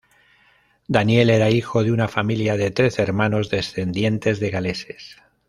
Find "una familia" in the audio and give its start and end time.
1.91-2.57